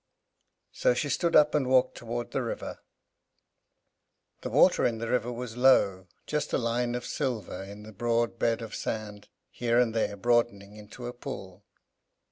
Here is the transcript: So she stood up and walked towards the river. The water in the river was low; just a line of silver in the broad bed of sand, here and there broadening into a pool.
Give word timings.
So 0.71 0.95
she 0.95 1.09
stood 1.09 1.35
up 1.35 1.53
and 1.53 1.67
walked 1.67 1.95
towards 1.95 2.31
the 2.31 2.41
river. 2.41 2.79
The 4.41 4.49
water 4.49 4.83
in 4.83 4.97
the 4.97 5.07
river 5.07 5.31
was 5.31 5.57
low; 5.57 6.07
just 6.25 6.51
a 6.53 6.57
line 6.57 6.95
of 6.95 7.05
silver 7.05 7.61
in 7.61 7.83
the 7.83 7.93
broad 7.93 8.39
bed 8.39 8.63
of 8.63 8.73
sand, 8.73 9.29
here 9.51 9.77
and 9.79 9.93
there 9.93 10.17
broadening 10.17 10.75
into 10.75 11.05
a 11.05 11.13
pool. 11.13 11.63